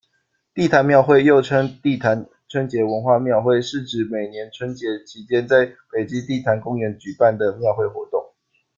[0.55, 8.33] 地坛庙会，又称地坛春节文化庙会，是指每年春节期间在北京地坛公园举办的庙会活动。